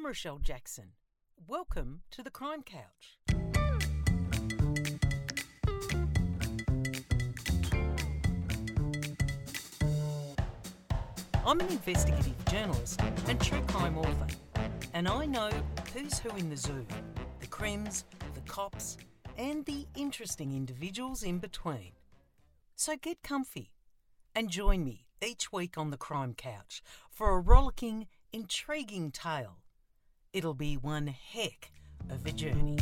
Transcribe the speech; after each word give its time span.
I'm 0.00 0.06
Rochelle 0.06 0.38
Jackson. 0.38 0.92
Welcome 1.46 2.00
to 2.12 2.22
the 2.22 2.30
Crime 2.30 2.62
Couch. 2.62 3.18
I'm 11.44 11.60
an 11.60 11.68
investigative 11.68 12.42
journalist 12.46 13.02
and 13.28 13.38
true 13.42 13.60
crime 13.66 13.98
author, 13.98 14.26
and 14.94 15.06
I 15.06 15.26
know 15.26 15.50
who's 15.92 16.18
who 16.18 16.34
in 16.34 16.48
the 16.48 16.56
zoo 16.56 16.86
the 17.40 17.46
crims, 17.46 18.06
the 18.32 18.40
cops, 18.50 18.96
and 19.36 19.66
the 19.66 19.86
interesting 19.94 20.56
individuals 20.56 21.22
in 21.22 21.40
between. 21.40 21.92
So 22.74 22.96
get 22.96 23.22
comfy 23.22 23.70
and 24.34 24.48
join 24.48 24.82
me 24.82 25.04
each 25.22 25.52
week 25.52 25.76
on 25.76 25.90
the 25.90 25.98
Crime 25.98 26.32
Couch 26.32 26.82
for 27.10 27.32
a 27.32 27.38
rollicking, 27.38 28.06
intriguing 28.32 29.10
tale. 29.10 29.59
It'll 30.32 30.54
be 30.54 30.76
one 30.76 31.08
heck 31.08 31.72
of 32.08 32.24
a 32.24 32.30
journey. 32.30 32.78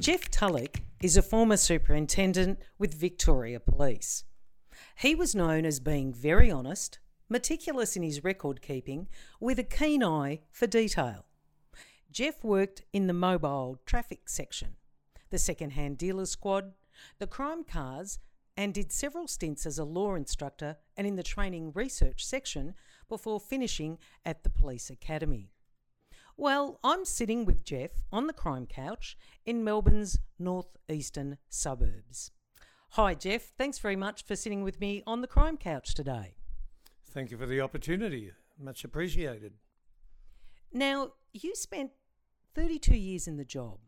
Geoff 0.00 0.28
Tulloch 0.32 0.82
is 1.00 1.16
a 1.16 1.22
former 1.22 1.56
superintendent 1.56 2.58
with 2.80 2.94
Victoria 2.94 3.60
Police. 3.60 4.24
He 4.96 5.14
was 5.14 5.36
known 5.36 5.64
as 5.64 5.78
being 5.78 6.12
very 6.12 6.50
honest, 6.50 6.98
meticulous 7.28 7.94
in 7.94 8.02
his 8.02 8.24
record 8.24 8.60
keeping, 8.60 9.06
with 9.38 9.60
a 9.60 9.64
keen 9.64 10.02
eye 10.02 10.40
for 10.50 10.66
detail. 10.66 11.26
Geoff 12.10 12.42
worked 12.42 12.82
in 12.92 13.06
the 13.06 13.12
mobile 13.12 13.78
traffic 13.86 14.28
section, 14.28 14.74
the 15.30 15.38
second 15.38 15.70
hand 15.74 15.96
dealer 15.96 16.26
squad, 16.26 16.72
the 17.20 17.28
crime 17.28 17.62
cars, 17.62 18.18
and 18.56 18.72
did 18.72 18.90
several 18.90 19.28
stints 19.28 19.66
as 19.66 19.78
a 19.78 19.84
law 19.84 20.14
instructor 20.14 20.76
and 20.96 21.06
in 21.06 21.16
the 21.16 21.22
training 21.22 21.72
research 21.74 22.24
section 22.24 22.74
before 23.08 23.38
finishing 23.38 23.98
at 24.24 24.42
the 24.42 24.50
police 24.50 24.90
academy. 24.90 25.50
Well, 26.36 26.80
I'm 26.84 27.04
sitting 27.04 27.44
with 27.44 27.64
Geoff 27.64 28.04
on 28.12 28.26
the 28.26 28.32
crime 28.32 28.66
couch 28.66 29.16
in 29.44 29.64
Melbourne's 29.64 30.18
northeastern 30.38 31.38
suburbs. 31.48 32.30
Hi, 32.90 33.14
Geoff. 33.14 33.52
Thanks 33.56 33.78
very 33.78 33.96
much 33.96 34.24
for 34.24 34.36
sitting 34.36 34.62
with 34.62 34.80
me 34.80 35.02
on 35.06 35.20
the 35.20 35.26
crime 35.26 35.56
couch 35.56 35.94
today. 35.94 36.34
Thank 37.10 37.30
you 37.30 37.38
for 37.38 37.46
the 37.46 37.60
opportunity. 37.60 38.32
Much 38.58 38.84
appreciated. 38.84 39.54
Now, 40.72 41.12
you 41.32 41.54
spent 41.54 41.92
32 42.54 42.94
years 42.94 43.26
in 43.26 43.36
the 43.36 43.44
job. 43.44 43.78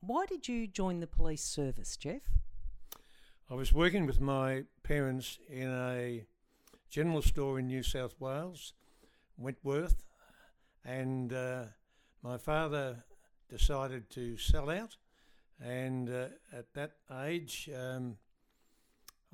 Why 0.00 0.26
did 0.26 0.48
you 0.48 0.66
join 0.66 0.98
the 0.98 1.06
police 1.06 1.44
service, 1.44 1.96
Geoff? 1.96 2.22
I 3.50 3.54
was 3.54 3.72
working 3.72 4.06
with 4.06 4.20
my 4.20 4.64
parents 4.82 5.38
in 5.48 5.68
a 5.68 6.24
general 6.88 7.22
store 7.22 7.58
in 7.58 7.66
New 7.66 7.82
South 7.82 8.14
Wales, 8.18 8.72
Wentworth, 9.36 10.04
and 10.84 11.32
uh, 11.32 11.64
my 12.22 12.38
father 12.38 13.04
decided 13.50 14.08
to 14.10 14.36
sell 14.38 14.70
out. 14.70 14.96
And 15.60 16.08
uh, 16.08 16.26
at 16.52 16.72
that 16.74 16.92
age, 17.24 17.68
um, 17.76 18.16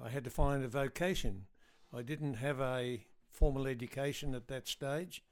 I 0.03 0.09
had 0.09 0.25
to 0.25 0.31
find 0.31 0.65
a 0.65 0.69
vocation. 0.69 1.47
I 1.97 2.03
didn't 2.03 2.35
have 2.35 2.61
a 2.61 3.05
formal 3.31 3.67
education 3.67 4.35
at 4.35 4.49
that 4.49 4.67
stage. 4.67 5.23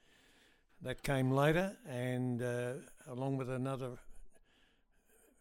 That 0.81 1.03
came 1.03 1.31
later, 1.31 1.77
and 1.89 2.43
uh, 2.43 2.73
along 3.09 3.39
with 3.39 3.51
another 3.51 3.99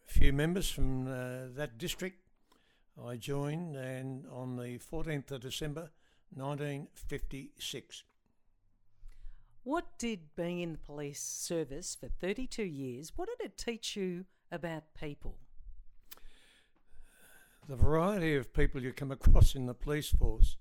few 0.04 0.32
members 0.32 0.70
from 0.70 1.06
uh, 1.06 1.48
that 1.54 1.78
district, 1.78 2.25
I 3.04 3.16
joined, 3.16 3.76
and 3.76 4.24
on 4.32 4.56
the 4.56 4.78
14th 4.78 5.30
of 5.30 5.40
December 5.42 5.90
1956. 6.34 8.04
What 9.64 9.98
did 9.98 10.34
being 10.36 10.60
in 10.60 10.72
the 10.72 10.78
police 10.78 11.20
service 11.20 11.96
for 11.98 12.08
32 12.08 12.62
years, 12.62 13.12
what 13.16 13.28
did 13.28 13.44
it 13.44 13.58
teach 13.58 13.96
you 13.96 14.24
about 14.50 14.84
people? 14.98 15.36
The 17.68 17.76
variety 17.76 18.36
of 18.36 18.54
people 18.54 18.82
you 18.82 18.92
come 18.92 19.10
across 19.10 19.54
in 19.54 19.66
the 19.66 19.74
police 19.74 20.10
force 20.10 20.56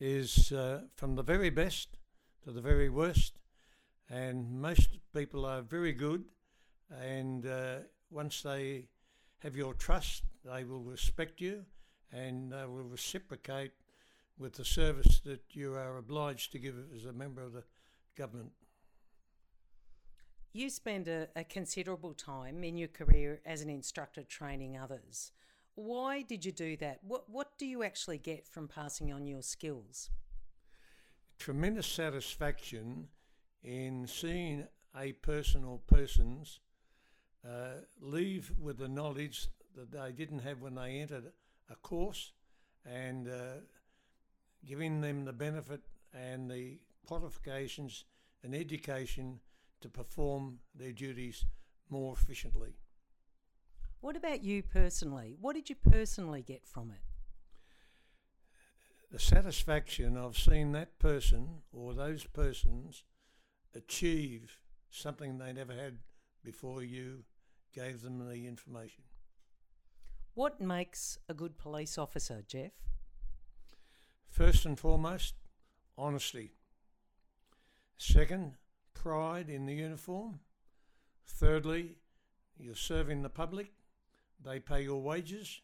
is 0.00 0.52
uh, 0.52 0.84
from 0.96 1.14
the 1.14 1.22
very 1.22 1.50
best 1.50 1.98
to 2.44 2.50
the 2.50 2.62
very 2.62 2.88
worst, 2.88 3.38
and 4.08 4.50
most 4.60 4.88
people 5.14 5.44
are 5.44 5.62
very 5.62 5.92
good, 5.92 6.24
and 6.90 7.46
uh, 7.46 7.76
once 8.10 8.42
they 8.42 8.86
have 9.38 9.56
your 9.56 9.74
trust, 9.74 10.22
they 10.44 10.64
will 10.64 10.82
respect 10.82 11.40
you 11.40 11.64
and 12.12 12.52
they 12.52 12.64
will 12.64 12.84
reciprocate 12.84 13.72
with 14.38 14.54
the 14.54 14.64
service 14.64 15.20
that 15.24 15.42
you 15.50 15.74
are 15.74 15.98
obliged 15.98 16.52
to 16.52 16.58
give 16.58 16.74
as 16.94 17.04
a 17.04 17.12
member 17.12 17.42
of 17.42 17.52
the 17.52 17.64
government. 18.16 18.52
You 20.52 20.70
spend 20.70 21.08
a, 21.08 21.28
a, 21.34 21.42
considerable 21.44 22.14
time 22.14 22.62
in 22.62 22.76
your 22.76 22.88
career 22.88 23.40
as 23.44 23.60
an 23.60 23.68
instructor 23.68 24.22
training 24.22 24.76
others. 24.76 25.32
Why 25.74 26.22
did 26.22 26.44
you 26.44 26.52
do 26.52 26.76
that? 26.76 27.00
What, 27.02 27.28
what 27.28 27.58
do 27.58 27.66
you 27.66 27.82
actually 27.82 28.18
get 28.18 28.46
from 28.46 28.68
passing 28.68 29.12
on 29.12 29.26
your 29.26 29.42
skills? 29.42 30.10
Tremendous 31.40 31.88
satisfaction 31.88 33.08
in 33.64 34.06
seeing 34.06 34.68
a 34.96 35.12
person 35.12 35.64
or 35.64 35.80
persons 35.88 36.60
uh, 37.46 37.80
leave 38.00 38.52
with 38.58 38.78
the 38.78 38.88
knowledge 38.88 39.48
that 39.76 39.90
they 39.90 40.12
didn't 40.12 40.40
have 40.40 40.60
when 40.60 40.74
they 40.74 41.00
entered 41.00 41.32
a 41.70 41.74
course 41.76 42.32
and 42.84 43.28
uh, 43.28 43.60
giving 44.66 45.00
them 45.00 45.24
the 45.24 45.32
benefit 45.32 45.80
and 46.12 46.50
the 46.50 46.78
qualifications 47.06 48.04
and 48.42 48.54
education 48.54 49.40
to 49.80 49.88
perform 49.88 50.58
their 50.74 50.92
duties 50.92 51.44
more 51.90 52.14
efficiently. 52.14 52.76
What 54.00 54.16
about 54.16 54.42
you 54.42 54.62
personally? 54.62 55.36
What 55.40 55.54
did 55.54 55.70
you 55.70 55.76
personally 55.76 56.42
get 56.42 56.66
from 56.66 56.90
it? 56.90 57.00
The 59.10 59.18
satisfaction 59.18 60.16
of 60.16 60.36
seeing 60.36 60.72
that 60.72 60.98
person 60.98 61.62
or 61.72 61.94
those 61.94 62.24
persons 62.24 63.04
achieve 63.74 64.58
something 64.90 65.38
they 65.38 65.52
never 65.52 65.72
had 65.72 65.98
before 66.42 66.82
you 66.82 67.24
gave 67.74 68.02
them 68.02 68.28
the 68.28 68.46
information. 68.46 69.04
What 70.34 70.60
makes 70.60 71.18
a 71.28 71.34
good 71.34 71.58
police 71.58 71.98
officer, 71.98 72.42
Geoff? 72.46 72.72
First 74.28 74.64
and 74.64 74.78
foremost, 74.78 75.34
honesty. 75.96 76.52
Second, 77.98 78.54
pride 78.94 79.48
in 79.48 79.66
the 79.66 79.74
uniform. 79.74 80.40
Thirdly, 81.26 81.98
you're 82.58 82.74
serving 82.74 83.22
the 83.22 83.28
public, 83.28 83.72
they 84.42 84.60
pay 84.60 84.82
your 84.82 85.00
wages. 85.00 85.60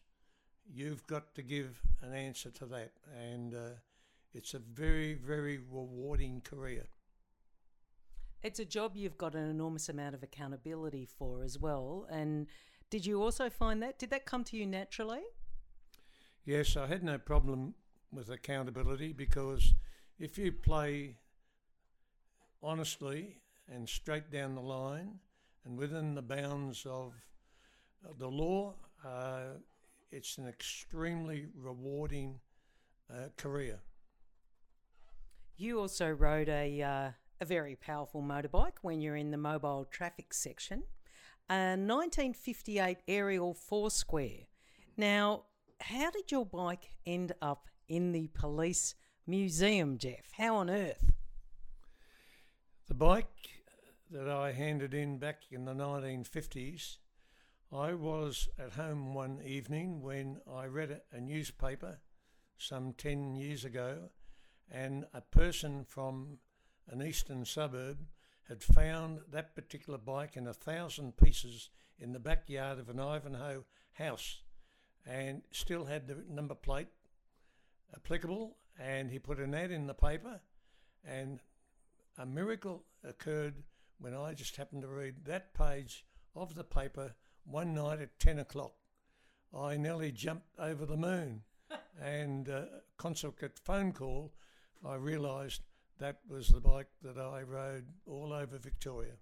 You've 0.73 1.05
got 1.07 1.35
to 1.35 1.41
give 1.41 1.81
an 2.01 2.13
answer 2.13 2.49
to 2.51 2.65
that, 2.67 2.91
and 3.19 3.53
uh, 3.53 3.69
it's 4.33 4.53
a 4.53 4.59
very, 4.59 5.13
very 5.13 5.57
rewarding 5.57 6.41
career. 6.41 6.87
It's 8.43 8.59
a 8.59 8.65
job 8.65 8.95
you've 8.95 9.17
got 9.17 9.35
an 9.35 9.49
enormous 9.49 9.87
amount 9.87 10.15
of 10.15 10.23
accountability 10.23 11.05
for 11.05 11.43
as 11.43 11.59
well. 11.59 12.07
And 12.09 12.47
did 12.89 13.05
you 13.05 13.21
also 13.21 13.49
find 13.49 13.81
that? 13.83 13.99
Did 13.99 14.09
that 14.09 14.25
come 14.25 14.43
to 14.45 14.57
you 14.57 14.65
naturally? 14.65 15.21
Yes, 16.43 16.75
I 16.75 16.87
had 16.87 17.03
no 17.03 17.19
problem 17.19 17.75
with 18.11 18.29
accountability 18.29 19.13
because 19.13 19.73
if 20.17 20.37
you 20.37 20.51
play 20.51 21.17
honestly 22.63 23.37
and 23.71 23.87
straight 23.87 24.31
down 24.31 24.55
the 24.55 24.61
line 24.61 25.19
and 25.65 25.77
within 25.77 26.15
the 26.15 26.21
bounds 26.23 26.85
of 26.85 27.13
the 28.17 28.27
law, 28.27 28.73
uh, 29.05 29.57
it's 30.11 30.37
an 30.37 30.47
extremely 30.47 31.45
rewarding 31.55 32.39
uh, 33.11 33.27
career. 33.37 33.79
You 35.57 35.79
also 35.79 36.09
rode 36.09 36.49
a 36.49 36.81
uh, 36.81 37.11
a 37.41 37.45
very 37.45 37.75
powerful 37.75 38.21
motorbike 38.21 38.77
when 38.83 39.01
you're 39.01 39.15
in 39.15 39.31
the 39.31 39.37
mobile 39.37 39.83
traffic 39.89 40.31
section. 40.31 40.83
A 41.49 41.75
1958 41.75 42.99
Ariel 43.07 43.55
Four 43.55 43.89
Square. 43.89 44.45
Now, 44.95 45.45
how 45.81 46.11
did 46.11 46.31
your 46.31 46.45
bike 46.45 46.91
end 47.05 47.33
up 47.41 47.67
in 47.89 48.11
the 48.11 48.27
police 48.35 48.93
museum, 49.25 49.97
Geoff? 49.97 50.31
How 50.37 50.57
on 50.57 50.69
earth? 50.69 51.11
The 52.87 52.93
bike 52.93 53.25
uh, 53.67 54.19
that 54.19 54.29
I 54.29 54.51
handed 54.51 54.93
in 54.93 55.17
back 55.17 55.39
in 55.49 55.65
the 55.65 55.73
1950s, 55.73 56.97
I 57.73 57.93
was 57.93 58.49
at 58.59 58.73
home 58.73 59.15
one 59.15 59.39
evening 59.43 60.01
when 60.01 60.41
I 60.49 60.65
read 60.65 61.01
a 61.11 61.19
newspaper 61.19 62.01
some 62.57 62.93
10 62.93 63.35
years 63.35 63.65
ago, 63.65 64.09
and 64.69 65.05
a 65.13 65.21
person 65.21 65.83
from 65.85 66.37
an 66.91 67.01
eastern 67.01 67.45
suburb, 67.45 68.05
had 68.47 68.61
found 68.61 69.21
that 69.31 69.55
particular 69.55 69.97
bike 69.97 70.35
in 70.35 70.45
a 70.45 70.53
thousand 70.53 71.17
pieces 71.17 71.69
in 71.97 72.11
the 72.11 72.19
backyard 72.19 72.79
of 72.79 72.89
an 72.89 72.99
Ivanhoe 72.99 73.63
house 73.93 74.41
and 75.05 75.41
still 75.51 75.85
had 75.85 76.07
the 76.07 76.17
number 76.29 76.55
plate 76.55 76.89
applicable 77.95 78.57
and 78.79 79.11
he 79.11 79.19
put 79.19 79.39
an 79.39 79.53
ad 79.53 79.71
in 79.71 79.87
the 79.87 79.93
paper, 79.93 80.39
and 81.05 81.41
a 82.17 82.25
miracle 82.25 82.83
occurred 83.03 83.63
when 83.99 84.15
I 84.15 84.33
just 84.33 84.55
happened 84.55 84.81
to 84.81 84.87
read 84.87 85.25
that 85.25 85.53
page 85.53 86.05
of 86.35 86.55
the 86.55 86.63
paper 86.63 87.13
one 87.43 87.73
night 87.73 88.01
at 88.01 88.19
10 88.19 88.39
o'clock. 88.39 88.73
I 89.55 89.77
nearly 89.77 90.11
jumped 90.11 90.47
over 90.57 90.85
the 90.85 90.97
moon, 90.97 91.43
and 92.01 92.49
uh, 92.49 92.63
consequent 92.97 93.59
phone 93.59 93.91
call, 93.91 94.33
I 94.85 94.95
realised 94.95 95.61
that 96.01 96.17
was 96.27 96.49
the 96.49 96.59
bike 96.59 96.87
that 97.03 97.17
I 97.17 97.43
rode 97.43 97.85
all 98.07 98.33
over 98.33 98.57
Victoria. 98.57 99.13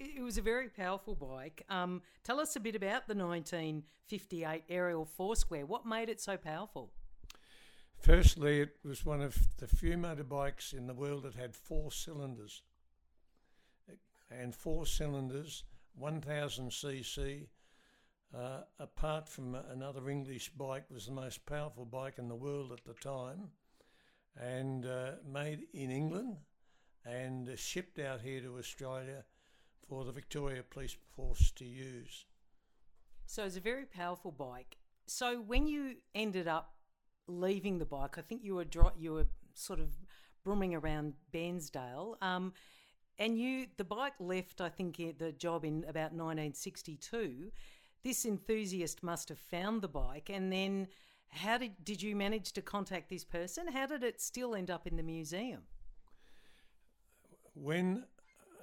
It 0.00 0.22
was 0.22 0.36
a 0.36 0.42
very 0.42 0.68
powerful 0.68 1.14
bike. 1.14 1.64
Um, 1.70 2.02
tell 2.22 2.40
us 2.40 2.54
a 2.56 2.60
bit 2.60 2.74
about 2.74 3.08
the 3.08 3.14
1958 3.14 4.64
Ariel 4.68 5.04
Foursquare. 5.04 5.64
What 5.64 5.86
made 5.86 6.08
it 6.08 6.20
so 6.20 6.36
powerful? 6.36 6.90
Firstly, 8.00 8.60
it 8.60 8.76
was 8.84 9.04
one 9.04 9.20
of 9.22 9.36
the 9.58 9.66
few 9.66 9.96
motorbikes 9.96 10.72
in 10.72 10.86
the 10.86 10.94
world 10.94 11.22
that 11.24 11.34
had 11.34 11.54
four 11.54 11.90
cylinders. 11.90 12.62
And 14.30 14.54
four 14.54 14.86
cylinders, 14.86 15.64
1000cc, 16.00 17.46
uh, 18.36 18.60
apart 18.78 19.28
from 19.28 19.54
another 19.54 20.08
English 20.10 20.50
bike, 20.50 20.84
was 20.90 21.06
the 21.06 21.12
most 21.12 21.46
powerful 21.46 21.84
bike 21.84 22.18
in 22.18 22.28
the 22.28 22.34
world 22.34 22.72
at 22.72 22.84
the 22.84 22.94
time. 22.94 23.50
And 24.40 24.86
uh, 24.86 25.12
made 25.26 25.64
in 25.74 25.90
England 25.90 26.36
and 27.04 27.58
shipped 27.58 27.98
out 27.98 28.20
here 28.20 28.40
to 28.40 28.58
Australia 28.58 29.24
for 29.88 30.04
the 30.04 30.12
Victoria 30.12 30.62
Police 30.62 30.96
Force 31.16 31.50
to 31.52 31.64
use. 31.64 32.26
So 33.26 33.44
it's 33.44 33.56
a 33.56 33.60
very 33.60 33.84
powerful 33.84 34.30
bike. 34.30 34.76
So 35.06 35.40
when 35.40 35.66
you 35.66 35.96
ended 36.14 36.48
up 36.48 36.74
leaving 37.26 37.78
the 37.78 37.84
bike, 37.84 38.18
I 38.18 38.22
think 38.22 38.42
you 38.44 38.54
were 38.54 38.64
dro- 38.64 38.92
you 38.96 39.12
were 39.12 39.26
sort 39.54 39.80
of 39.80 39.96
brooming 40.44 40.74
around 40.74 41.14
Bairnsdale, 41.32 42.16
um, 42.22 42.52
and 43.18 43.38
you 43.38 43.66
the 43.76 43.84
bike 43.84 44.14
left. 44.18 44.60
I 44.60 44.68
think 44.68 44.96
the 44.96 45.32
job 45.32 45.64
in 45.64 45.84
about 45.84 46.12
1962. 46.12 47.50
This 48.04 48.24
enthusiast 48.24 49.02
must 49.02 49.28
have 49.28 49.38
found 49.38 49.82
the 49.82 49.88
bike, 49.88 50.30
and 50.30 50.52
then 50.52 50.88
how 51.30 51.58
did 51.58 51.72
did 51.84 52.02
you 52.02 52.16
manage 52.16 52.52
to 52.52 52.62
contact 52.62 53.08
this 53.10 53.24
person? 53.24 53.68
How 53.68 53.86
did 53.86 54.02
it 54.02 54.20
still 54.20 54.54
end 54.54 54.70
up 54.70 54.86
in 54.86 54.96
the 54.96 55.02
museum? 55.02 55.62
When 57.54 58.04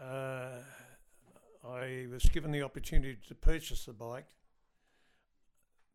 uh, 0.02 0.62
I 1.68 2.08
was 2.12 2.24
given 2.24 2.52
the 2.52 2.62
opportunity 2.62 3.18
to 3.28 3.36
purchase 3.36 3.86
the 3.86 3.94
bike, 3.94 4.28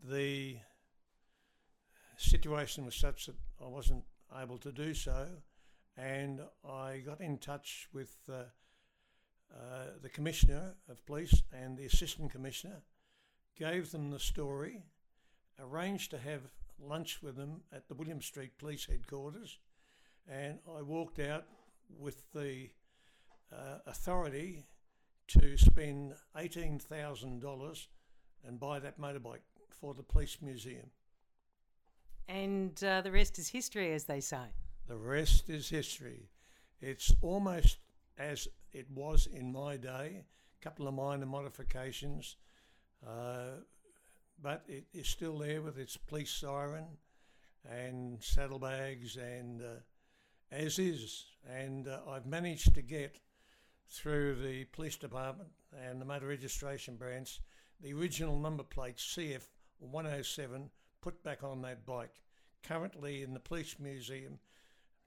the 0.02 0.58
situation 2.16 2.84
was 2.84 2.94
such 2.94 3.26
that 3.26 3.36
I 3.62 3.66
wasn't 3.66 4.04
able 4.38 4.58
to 4.58 4.72
do 4.72 4.94
so, 4.94 5.26
and 5.96 6.40
I 6.68 7.02
got 7.04 7.20
in 7.20 7.38
touch 7.38 7.88
with 7.92 8.16
uh, 8.28 8.44
uh, 9.52 9.84
the 10.02 10.08
Commissioner 10.08 10.74
of 10.88 11.04
Police 11.06 11.42
and 11.52 11.76
the 11.76 11.86
Assistant 11.86 12.30
Commissioner, 12.30 12.82
gave 13.58 13.90
them 13.90 14.10
the 14.10 14.18
story, 14.18 14.84
arranged 15.58 16.10
to 16.12 16.18
have 16.18 16.42
lunch 16.82 17.22
with 17.22 17.36
them 17.36 17.62
at 17.72 17.88
the 17.88 17.94
William 17.94 18.20
Street 18.20 18.56
Police 18.58 18.86
Headquarters, 18.86 19.58
and 20.28 20.58
I 20.76 20.82
walked 20.82 21.18
out 21.18 21.44
with 21.98 22.22
the 22.32 22.70
uh, 23.52 23.78
authority 23.86 24.64
to 25.28 25.56
spend 25.56 26.14
$18,000 26.36 27.86
and 28.46 28.60
buy 28.60 28.78
that 28.78 29.00
motorbike 29.00 29.42
for 29.68 29.94
the 29.94 30.02
police 30.02 30.38
museum. 30.40 30.90
And 32.28 32.82
uh, 32.84 33.00
the 33.00 33.10
rest 33.10 33.38
is 33.38 33.48
history, 33.48 33.92
as 33.92 34.04
they 34.04 34.20
say. 34.20 34.54
The 34.86 34.96
rest 34.96 35.48
is 35.50 35.68
history. 35.68 36.30
It's 36.80 37.14
almost 37.20 37.78
as 38.18 38.48
it 38.72 38.86
was 38.94 39.26
in 39.26 39.52
my 39.52 39.76
day, 39.76 40.24
a 40.60 40.64
couple 40.64 40.86
of 40.86 40.94
minor 40.94 41.26
modifications, 41.26 42.36
uh, 43.06 43.62
but 44.42 44.62
it 44.68 44.84
is 44.92 45.08
still 45.08 45.38
there 45.38 45.62
with 45.62 45.78
its 45.78 45.96
police 45.96 46.30
siren 46.30 46.84
and 47.68 48.22
saddlebags 48.22 49.16
and 49.16 49.60
uh, 49.60 49.80
as 50.50 50.78
is. 50.78 51.26
And 51.48 51.88
uh, 51.88 52.00
I've 52.08 52.26
managed 52.26 52.74
to 52.74 52.82
get 52.82 53.18
through 53.88 54.36
the 54.36 54.64
police 54.66 54.96
department 54.96 55.50
and 55.86 56.00
the 56.00 56.04
motor 56.04 56.28
registration 56.28 56.96
branch 56.96 57.40
the 57.80 57.94
original 57.94 58.38
number 58.38 58.62
plate 58.62 58.96
CF 58.96 59.42
107 59.78 60.70
put 61.00 61.22
back 61.22 61.42
on 61.42 61.62
that 61.62 61.86
bike. 61.86 62.20
Currently 62.62 63.22
in 63.22 63.32
the 63.32 63.40
Police 63.40 63.76
Museum, 63.78 64.38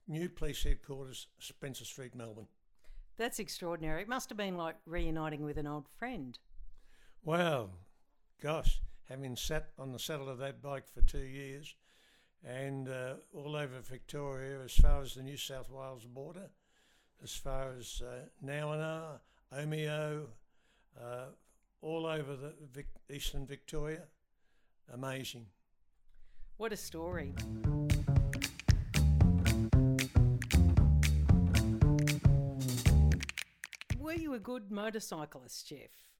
new 0.08 0.28
police 0.28 0.64
headquarters, 0.64 1.28
Spencer 1.38 1.84
Street, 1.84 2.16
Melbourne. 2.16 2.48
That's 3.16 3.38
extraordinary. 3.38 4.02
It 4.02 4.08
must 4.08 4.28
have 4.28 4.36
been 4.36 4.56
like 4.56 4.74
reuniting 4.86 5.44
with 5.44 5.56
an 5.56 5.68
old 5.68 5.88
friend. 5.88 6.36
Well, 7.22 7.70
gosh, 8.42 8.80
having 9.08 9.36
sat 9.36 9.70
on 9.78 9.92
the 9.92 9.98
saddle 9.98 10.28
of 10.28 10.38
that 10.38 10.62
bike 10.62 10.88
for 10.88 11.02
two 11.02 11.18
years 11.18 11.74
and 12.44 12.88
uh, 12.88 13.14
all 13.32 13.56
over 13.56 13.80
Victoria 13.80 14.58
as 14.64 14.72
far 14.72 15.02
as 15.02 15.14
the 15.14 15.22
New 15.22 15.36
South 15.36 15.70
Wales 15.70 16.04
border, 16.04 16.50
as 17.22 17.34
far 17.34 17.72
as 17.78 18.02
uh, 18.04 18.26
Nowa 18.44 18.76
Nowa, 18.76 19.20
Omeo, 19.58 20.26
uh, 21.00 21.26
all 21.80 22.06
over 22.06 22.36
the 22.36 22.54
Vic- 22.72 22.86
eastern 23.10 23.46
Victoria. 23.46 24.02
Amazing. 24.92 25.46
What 26.56 26.72
a 26.72 26.76
story. 26.76 27.34
Were 33.98 34.12
you 34.12 34.34
a 34.34 34.38
good 34.38 34.70
motorcyclist, 34.70 35.68
Geoff? 35.68 36.13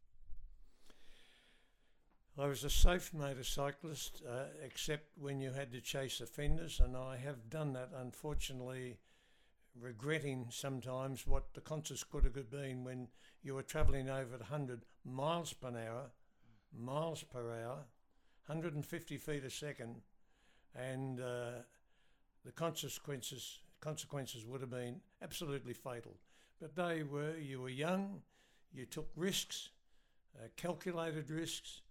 I 2.37 2.47
was 2.47 2.65
a 2.65 2.71
safe 2.71 3.15
motorcyclist, 3.15 4.23
uh, 4.29 4.47
except 4.65 5.17
when 5.17 5.41
you 5.41 5.53
had 5.53 5.71
to 5.71 5.81
chase 5.81 6.21
offenders, 6.21 6.81
and 6.81 6.97
I 6.97 7.17
have 7.17 7.49
done 7.49 7.75
that, 7.75 7.91
unfortunately, 7.97 8.99
regretting 9.81 10.49
sometimes 10.51 11.29
what 11.29 11.55
the 11.55 11.61
consequence 11.61 12.03
could 12.03 12.25
have 12.25 12.51
been 12.51 12.83
when 12.83 13.07
you 13.45 13.55
were 13.55 13.63
travelling 13.63 14.11
over 14.11 14.37
100 14.37 14.85
miles 15.05 15.53
per 15.53 15.69
hour, 15.69 16.11
miles 16.77 17.23
per 17.23 17.53
hour, 17.53 17.85
150 18.47 19.17
feet 19.17 19.45
a 19.45 19.51
second, 19.51 20.03
and 20.75 21.21
uh, 21.21 21.63
the 22.45 22.53
consequences 22.53 23.61
consequences 23.81 24.45
would 24.45 24.61
have 24.61 24.71
been 24.71 25.01
absolutely 25.23 25.75
fatal. 25.75 26.17
But 26.61 26.75
they 26.75 27.03
were. 27.05 27.37
You 27.37 27.61
were 27.61 27.69
young, 27.69 28.23
you 28.73 28.87
took 28.87 29.09
risks, 29.15 29.69
uh, 30.37 30.49
calculated 30.57 31.31
risks, 31.31 31.83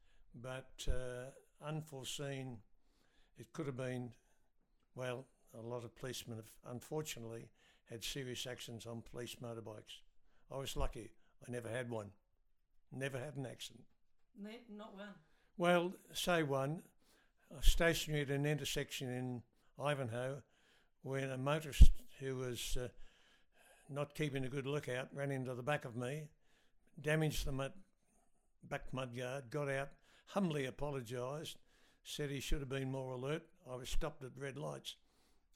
but 0.41 0.87
uh, 0.87 1.65
unforeseen. 1.65 2.57
It 3.37 3.51
could 3.53 3.65
have 3.65 3.77
been, 3.77 4.11
well, 4.95 5.25
a 5.57 5.61
lot 5.61 5.83
of 5.83 5.95
policemen 5.95 6.37
have 6.37 6.51
unfortunately 6.71 7.49
had 7.89 8.03
serious 8.03 8.45
accidents 8.45 8.85
on 8.85 9.01
police 9.01 9.35
motorbikes. 9.41 10.01
I 10.51 10.57
was 10.57 10.75
lucky. 10.75 11.11
I 11.47 11.51
never 11.51 11.69
had 11.69 11.89
one. 11.89 12.11
Never 12.91 13.17
had 13.17 13.35
an 13.35 13.45
accident. 13.45 13.83
not 14.69 14.95
one. 14.95 15.07
Well, 15.57 15.93
say 16.13 16.43
one. 16.43 16.81
I 17.51 17.57
was 17.57 17.65
stationary 17.65 18.21
at 18.21 18.29
an 18.29 18.45
intersection 18.45 19.09
in 19.09 19.41
Ivanhoe 19.83 20.41
when 21.03 21.29
a 21.29 21.37
motorist 21.37 21.91
who 22.19 22.37
was 22.37 22.77
uh, 22.79 22.87
not 23.89 24.15
keeping 24.15 24.45
a 24.45 24.49
good 24.49 24.65
lookout 24.65 25.09
ran 25.13 25.31
into 25.31 25.53
the 25.53 25.63
back 25.63 25.85
of 25.85 25.95
me, 25.95 26.23
damaged 27.01 27.45
the 27.45 27.51
mud, 27.51 27.73
back 28.63 28.91
mudguard, 28.93 29.49
got 29.49 29.69
out, 29.69 29.89
humbly 30.27 30.65
apologised, 30.65 31.57
said 32.03 32.29
he 32.29 32.39
should 32.39 32.59
have 32.59 32.69
been 32.69 32.91
more 32.91 33.13
alert. 33.13 33.43
I 33.69 33.75
was 33.75 33.89
stopped 33.89 34.23
at 34.23 34.31
red 34.37 34.57
lights. 34.57 34.95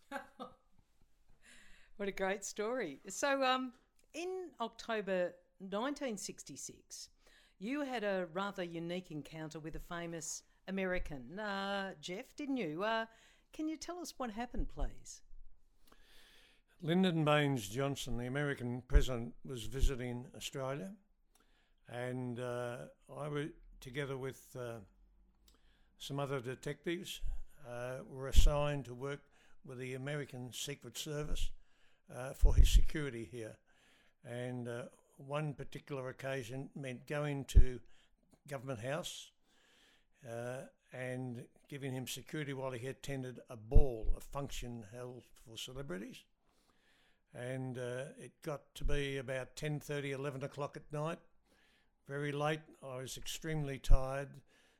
what 1.97 2.09
a 2.09 2.11
great 2.11 2.45
story. 2.45 2.99
So, 3.09 3.43
um, 3.43 3.73
in 4.13 4.49
October 4.61 5.33
1966, 5.59 7.09
you 7.59 7.81
had 7.81 8.03
a 8.03 8.27
rather 8.33 8.63
unique 8.63 9.11
encounter 9.11 9.59
with 9.59 9.75
a 9.75 9.79
famous 9.79 10.43
American, 10.67 11.39
uh, 11.39 11.93
Geoff, 12.01 12.35
didn't 12.35 12.57
you? 12.57 12.83
Uh, 12.83 13.05
can 13.53 13.67
you 13.67 13.77
tell 13.77 13.99
us 13.99 14.13
what 14.17 14.31
happened, 14.31 14.67
please? 14.69 15.21
Lyndon 16.81 17.25
Baines 17.25 17.67
Johnson, 17.67 18.17
the 18.17 18.27
American 18.27 18.83
president, 18.87 19.33
was 19.43 19.63
visiting 19.63 20.27
Australia, 20.35 20.91
and 21.89 22.39
uh, 22.39 22.77
I 23.17 23.27
was 23.27 23.47
together 23.79 24.17
with 24.17 24.55
uh, 24.59 24.79
some 25.99 26.19
other 26.19 26.39
detectives, 26.39 27.21
uh, 27.67 28.03
were 28.09 28.27
assigned 28.27 28.85
to 28.85 28.93
work 28.93 29.21
with 29.65 29.79
the 29.79 29.95
American 29.95 30.51
Secret 30.53 30.97
Service 30.97 31.49
uh, 32.15 32.33
for 32.33 32.55
his 32.55 32.69
security 32.69 33.27
here. 33.31 33.57
And 34.25 34.67
uh, 34.67 34.83
one 35.17 35.53
particular 35.53 36.09
occasion 36.09 36.69
meant 36.75 37.07
going 37.07 37.45
to 37.45 37.79
Government 38.47 38.79
House 38.79 39.31
uh, 40.27 40.61
and 40.93 41.43
giving 41.67 41.93
him 41.93 42.07
security 42.07 42.53
while 42.53 42.71
he 42.71 42.87
attended 42.87 43.39
a 43.49 43.57
ball, 43.57 44.07
a 44.15 44.21
function 44.21 44.85
held 44.93 45.23
for 45.45 45.57
celebrities. 45.57 46.23
And 47.33 47.77
uh, 47.77 48.05
it 48.17 48.31
got 48.41 48.61
to 48.75 48.85
be 48.85 49.17
about 49.17 49.55
10.30, 49.55 50.13
11 50.13 50.43
o'clock 50.43 50.77
at 50.77 50.91
night, 50.93 51.19
very 52.07 52.31
late. 52.31 52.61
I 52.83 52.97
was 52.97 53.17
extremely 53.17 53.77
tired. 53.79 54.29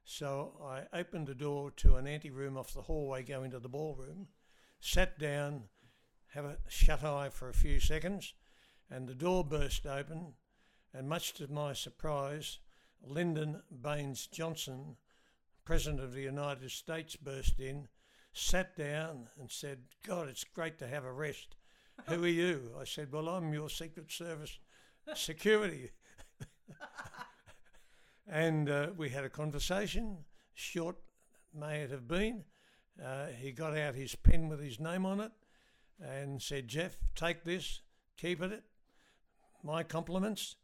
So 0.04 0.54
I 0.64 0.84
opened 0.98 1.28
the 1.28 1.36
door 1.36 1.72
to 1.78 1.98
an 1.98 2.08
anteroom 2.08 2.58
off 2.58 2.74
the 2.74 2.84
hallway 2.84 3.24
going 3.24 3.52
to 3.52 3.60
the 3.60 3.68
ballroom, 3.68 4.28
sat 4.80 5.20
down, 5.20 5.64
have 6.34 6.46
a 6.46 6.58
shut 6.70 7.04
eye 7.04 7.30
for 7.30 7.50
a 7.50 7.54
few 7.54 7.80
seconds, 7.82 8.34
and 8.90 9.08
the 9.08 9.14
door 9.14 9.44
burst 9.44 9.86
open. 9.86 10.34
And 10.94 11.10
much 11.10 11.34
to 11.34 11.52
my 11.52 11.74
surprise, 11.74 12.60
Lyndon 13.06 13.62
Baines 13.70 14.28
Johnson, 14.28 14.96
President 15.66 16.02
of 16.02 16.14
the 16.14 16.22
United 16.22 16.72
States, 16.72 17.18
burst 17.18 17.60
in, 17.60 17.90
sat 18.32 18.78
down, 18.78 19.28
and 19.38 19.52
said, 19.52 19.80
God, 20.06 20.30
it's 20.30 20.46
great 20.46 20.80
to 20.80 20.88
have 20.88 21.04
a 21.04 21.12
rest. 21.12 21.58
Who 22.08 22.24
are 22.24 22.28
you? 22.28 22.72
I 22.80 22.86
said, 22.86 23.12
Well, 23.12 23.28
I'm 23.28 23.54
your 23.54 23.70
Secret 23.70 24.12
Service 24.12 24.58
security. 25.16 25.92
And 28.30 28.70
uh, 28.70 28.88
we 28.98 29.10
had 29.10 29.24
a 29.24 29.30
conversation, 29.30 30.18
short 30.54 30.98
may 31.54 31.82
it 31.82 31.92
have 31.92 32.08
been. 32.08 32.44
Uh, 33.04 33.28
he 33.28 33.52
got 33.52 33.78
out 33.78 33.96
his 33.96 34.16
pen 34.16 34.50
with 34.50 34.62
his 34.62 34.80
name 34.80 35.06
on 35.06 35.22
it 35.22 35.32
and 36.02 36.42
said, 36.42 36.68
Geoff, 36.68 36.98
take 37.16 37.44
this, 37.44 37.82
keep 38.18 38.42
it. 38.42 38.64
My 39.64 39.84
compliments, 39.84 40.56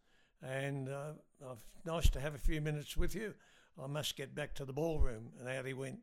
and 0.41 0.89
uh, 0.89 1.13
nice 1.86 2.10
to 2.10 2.19
have 2.19 2.36
a 2.36 2.39
few 2.39 2.60
minutes 2.60 2.98
with 2.98 3.15
you. 3.15 3.33
I 3.81 3.88
must 3.88 4.17
get 4.17 4.36
back 4.36 4.53
to 4.55 4.65
the 4.65 4.74
ballroom. 4.74 5.29
And 5.39 5.48
out 5.48 5.65
he 5.65 5.74
went. 5.74 6.00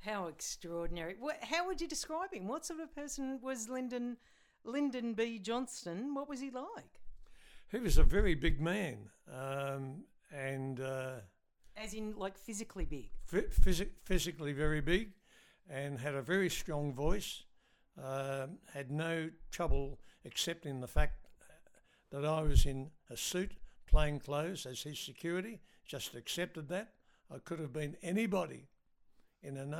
How 0.00 0.26
extraordinary. 0.26 1.16
How 1.42 1.66
would 1.66 1.80
you 1.80 1.88
describe 1.88 2.32
him? 2.32 2.46
What 2.46 2.66
sort 2.66 2.80
of 2.80 2.94
person 2.94 3.40
was 3.42 3.68
Lyndon, 3.68 4.16
Lyndon 4.64 5.14
B. 5.14 5.38
Johnson? 5.38 6.14
What 6.14 6.28
was 6.28 6.40
he 6.40 6.50
like? 6.50 7.00
He 7.70 7.78
was 7.78 7.98
a 7.98 8.04
very 8.04 8.34
big 8.34 8.60
man. 8.60 9.10
Um, 9.32 10.04
and. 10.32 10.80
Uh, 10.80 11.20
As 11.76 11.94
in, 11.94 12.14
like, 12.16 12.38
physically 12.38 12.84
big? 12.84 13.10
Phys- 13.30 13.88
physically 14.04 14.52
very 14.52 14.80
big 14.80 15.12
and 15.68 15.98
had 15.98 16.14
a 16.14 16.22
very 16.22 16.48
strong 16.48 16.94
voice. 16.94 17.42
Uh, 18.00 18.46
had 18.72 18.90
no 18.90 19.30
trouble 19.50 19.98
accepting 20.24 20.80
the 20.80 20.86
fact 20.86 21.26
that 22.10 22.24
I 22.24 22.42
was 22.42 22.66
in 22.66 22.90
a 23.10 23.16
suit, 23.16 23.52
plain 23.86 24.20
clothes, 24.20 24.66
as 24.66 24.82
his 24.82 24.98
security 24.98 25.60
just 25.86 26.14
accepted 26.14 26.68
that. 26.68 26.92
I 27.34 27.38
could 27.38 27.58
have 27.58 27.72
been 27.72 27.96
anybody 28.02 28.68
in 29.42 29.56
an 29.56 29.74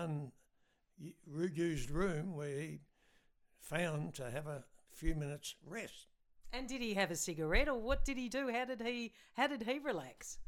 unused 0.99 1.91
room 1.91 2.35
where 2.35 2.59
he 2.61 2.81
found 3.61 4.15
to 4.15 4.31
have 4.31 4.47
a 4.47 4.65
few 4.91 5.15
minutes 5.15 5.55
rest. 5.65 6.07
And 6.53 6.69
did 6.69 6.81
he 6.81 6.95
have 6.95 7.11
a 7.11 7.17
cigarette, 7.17 7.69
or 7.69 7.81
what 7.81 8.05
did 8.05 8.17
he 8.17 8.29
do? 8.29 8.51
How 8.51 8.65
did 8.65 8.81
he 8.81 9.13
how 9.35 9.47
did 9.47 9.63
he 9.63 9.79
relax? 9.79 10.39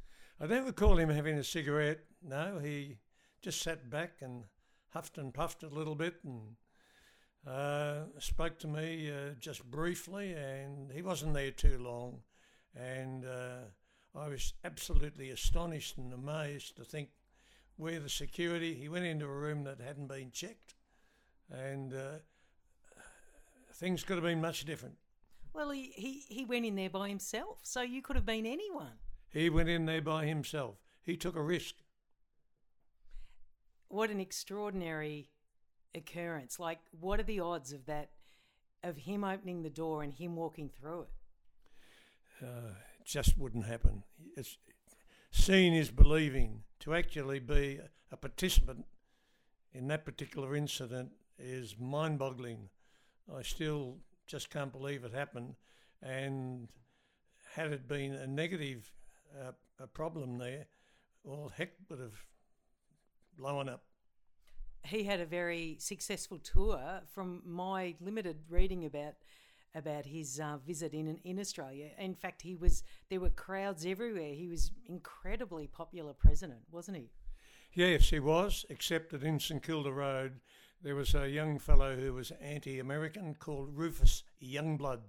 I 0.40 0.46
don't 0.46 0.66
recall 0.66 0.98
him 0.98 1.10
having 1.10 1.36
a 1.36 1.44
cigarette. 1.44 2.00
No, 2.22 2.58
he 2.58 2.98
just 3.42 3.60
sat 3.60 3.90
back 3.90 4.12
and 4.20 4.44
huffed 4.90 5.18
and 5.18 5.34
puffed 5.34 5.62
a 5.62 5.68
little 5.68 5.94
bit 5.94 6.14
and 6.24 6.56
uh, 7.46 8.04
spoke 8.20 8.58
to 8.60 8.68
me 8.68 9.10
uh, 9.10 9.34
just 9.38 9.64
briefly. 9.70 10.32
And 10.32 10.90
he 10.92 11.02
wasn't 11.02 11.34
there 11.34 11.50
too 11.50 11.78
long. 11.78 12.20
And 12.74 13.24
uh, 13.24 13.66
I 14.14 14.28
was 14.28 14.54
absolutely 14.64 15.30
astonished 15.30 15.98
and 15.98 16.12
amazed 16.12 16.76
to 16.76 16.84
think 16.84 17.10
where 17.76 18.00
the 18.00 18.08
security, 18.08 18.74
he 18.74 18.88
went 18.88 19.04
into 19.04 19.24
a 19.24 19.32
room 19.32 19.64
that 19.64 19.80
hadn't 19.80 20.08
been 20.08 20.30
checked, 20.32 20.74
and 21.48 21.94
uh, 21.94 22.18
things 23.74 24.02
could 24.02 24.16
have 24.16 24.24
been 24.24 24.40
much 24.40 24.64
different. 24.64 24.96
Well, 25.52 25.70
he, 25.70 25.92
he, 25.94 26.24
he 26.28 26.44
went 26.44 26.64
in 26.64 26.76
there 26.76 26.90
by 26.90 27.08
himself, 27.08 27.58
so 27.62 27.82
you 27.82 28.02
could 28.02 28.16
have 28.16 28.26
been 28.26 28.46
anyone. 28.46 28.92
He 29.30 29.50
went 29.50 29.68
in 29.68 29.86
there 29.86 30.02
by 30.02 30.26
himself. 30.26 30.76
He 31.02 31.16
took 31.16 31.36
a 31.36 31.42
risk. 31.42 31.74
What 33.88 34.10
an 34.10 34.20
extraordinary 34.20 35.30
occurrence. 35.94 36.58
Like, 36.58 36.78
what 37.00 37.18
are 37.20 37.24
the 37.24 37.40
odds 37.40 37.72
of 37.72 37.86
that, 37.86 38.10
of 38.82 38.98
him 38.98 39.24
opening 39.24 39.62
the 39.62 39.70
door 39.70 40.02
and 40.02 40.12
him 40.12 40.36
walking 40.36 40.68
through 40.68 41.02
it? 41.02 41.08
Uh, 42.44 42.74
just 43.04 43.36
wouldn't 43.38 43.66
happen. 43.66 44.04
It's, 44.36 44.58
seeing 45.30 45.74
is 45.74 45.90
believing. 45.90 46.62
To 46.80 46.94
actually 46.94 47.40
be 47.40 47.80
a 48.12 48.16
participant 48.16 48.84
in 49.74 49.88
that 49.88 50.04
particular 50.04 50.54
incident 50.54 51.10
is 51.38 51.76
mind 51.78 52.18
boggling. 52.18 52.68
I 53.34 53.42
still 53.42 53.98
just 54.28 54.50
can't 54.50 54.70
believe 54.70 55.04
it 55.04 55.12
happened. 55.12 55.56
And 56.02 56.68
had 57.54 57.72
it 57.72 57.88
been 57.88 58.12
a 58.12 58.26
negative 58.26 58.92
uh, 59.36 59.52
a 59.80 59.86
problem 59.86 60.38
there, 60.38 60.66
well, 61.24 61.52
heck 61.56 61.70
would 61.88 61.98
have 61.98 62.24
blown 63.36 63.68
up. 63.68 63.82
He 64.84 65.04
had 65.04 65.20
a 65.20 65.26
very 65.26 65.76
successful 65.80 66.38
tour 66.38 67.00
from 67.12 67.42
my 67.44 67.94
limited 68.00 68.38
reading 68.48 68.84
about 68.84 69.14
about 69.74 70.06
his 70.06 70.40
uh, 70.40 70.56
visit 70.66 70.94
in 70.94 71.18
in 71.24 71.38
Australia. 71.38 71.90
In 71.98 72.14
fact, 72.14 72.42
he 72.42 72.54
was 72.54 72.84
there 73.10 73.20
were 73.20 73.30
crowds 73.30 73.84
everywhere. 73.84 74.34
He 74.34 74.46
was 74.46 74.70
incredibly 74.86 75.66
popular 75.66 76.12
president, 76.12 76.60
wasn't 76.70 76.98
he? 76.98 77.10
Yes, 77.72 78.08
he 78.10 78.20
was. 78.20 78.64
Except 78.70 79.10
that 79.10 79.22
in 79.22 79.40
St 79.40 79.62
Kilda 79.62 79.92
Road, 79.92 80.40
there 80.82 80.94
was 80.94 81.14
a 81.14 81.28
young 81.28 81.58
fellow 81.58 81.96
who 81.96 82.12
was 82.12 82.30
anti-American 82.40 83.34
called 83.34 83.76
Rufus 83.76 84.22
Youngblood. 84.42 85.00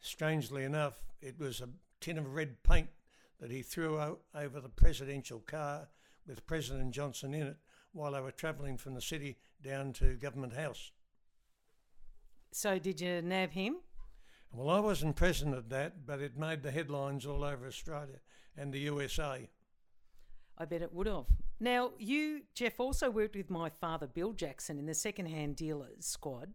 Strangely 0.00 0.64
enough, 0.64 0.98
it 1.20 1.38
was 1.38 1.60
a 1.60 1.68
tin 2.00 2.18
of 2.18 2.34
red 2.34 2.62
paint 2.62 2.88
that 3.40 3.50
he 3.50 3.62
threw 3.62 3.98
over 4.34 4.60
the 4.60 4.68
presidential 4.68 5.40
car 5.40 5.88
with 6.26 6.46
President 6.46 6.92
Johnson 6.92 7.34
in 7.34 7.46
it 7.46 7.56
while 7.92 8.12
they 8.12 8.20
were 8.20 8.30
travelling 8.30 8.76
from 8.76 8.94
the 8.94 9.00
city 9.00 9.38
down 9.62 9.92
to 9.94 10.14
Government 10.14 10.52
House. 10.52 10.92
So 12.52 12.78
did 12.78 13.00
you 13.00 13.22
nab 13.22 13.52
him? 13.52 13.76
Well, 14.52 14.70
I 14.70 14.80
wasn't 14.80 15.16
present 15.16 15.54
at 15.54 15.70
that, 15.70 16.06
but 16.06 16.20
it 16.20 16.38
made 16.38 16.62
the 16.62 16.70
headlines 16.70 17.26
all 17.26 17.44
over 17.44 17.66
Australia 17.66 18.20
and 18.56 18.72
the 18.72 18.80
USA. 18.80 19.48
I 20.58 20.64
bet 20.64 20.82
it 20.82 20.92
would 20.92 21.06
have. 21.06 21.26
Now, 21.58 21.92
you, 21.98 22.42
Geoff, 22.54 22.78
also 22.78 23.10
worked 23.10 23.36
with 23.36 23.48
my 23.48 23.70
father, 23.70 24.06
Bill 24.06 24.32
Jackson, 24.32 24.78
in 24.78 24.86
the 24.86 24.94
second-hand 24.94 25.56
dealers 25.56 26.04
squad 26.04 26.52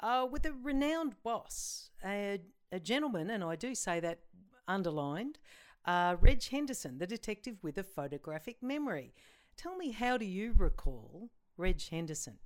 uh, 0.00 0.26
with 0.30 0.46
a 0.46 0.52
renowned 0.52 1.14
boss, 1.22 1.90
a, 2.04 2.40
a, 2.72 2.80
gentleman, 2.80 3.30
and 3.30 3.44
I 3.44 3.56
do 3.56 3.74
say 3.74 4.00
that 4.00 4.20
underlined, 4.66 5.38
uh, 5.84 6.16
Reg 6.20 6.42
Henderson, 6.44 6.98
the 6.98 7.06
detective 7.06 7.56
with 7.62 7.76
a 7.78 7.82
photographic 7.82 8.62
memory. 8.62 9.12
Tell 9.56 9.76
me, 9.76 9.90
how 9.90 10.16
do 10.16 10.24
you 10.24 10.54
recall 10.56 11.30
Reg 11.56 11.82
Henderson? 11.88 12.38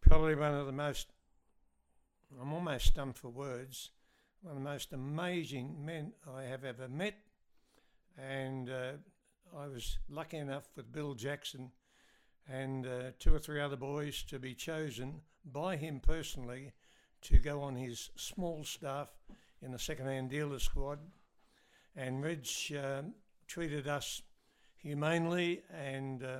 Probably 0.00 0.34
one 0.34 0.54
of 0.54 0.66
the 0.66 0.72
most 0.72 1.08
I'm 2.38 2.52
almost 2.52 2.86
stumped 2.86 3.18
for 3.18 3.28
words. 3.28 3.90
One 4.42 4.56
of 4.56 4.62
the 4.62 4.68
most 4.68 4.92
amazing 4.92 5.84
men 5.84 6.12
I 6.32 6.44
have 6.44 6.64
ever 6.64 6.88
met. 6.88 7.14
And 8.16 8.70
uh, 8.70 8.92
I 9.58 9.66
was 9.66 9.98
lucky 10.08 10.36
enough 10.36 10.68
with 10.76 10.92
Bill 10.92 11.14
Jackson 11.14 11.72
and 12.48 12.86
uh, 12.86 13.10
two 13.18 13.34
or 13.34 13.38
three 13.38 13.60
other 13.60 13.76
boys 13.76 14.22
to 14.24 14.38
be 14.38 14.54
chosen 14.54 15.22
by 15.44 15.76
him 15.76 16.00
personally 16.00 16.72
to 17.22 17.38
go 17.38 17.62
on 17.62 17.74
his 17.74 18.10
small 18.16 18.62
staff 18.64 19.08
in 19.60 19.72
the 19.72 19.78
second-hand 19.78 20.30
dealer 20.30 20.58
squad. 20.58 20.98
And 21.96 22.22
Reg 22.22 22.46
uh, 22.76 23.02
treated 23.48 23.88
us 23.88 24.22
humanely 24.76 25.62
and 25.74 26.22
uh, 26.22 26.38